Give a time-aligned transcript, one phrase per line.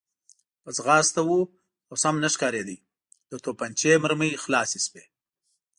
[0.63, 1.29] په ځغاسته و
[1.89, 2.77] او سم نه ښکارېده،
[3.29, 5.03] د تومانچې مرمۍ خلاصې شوې.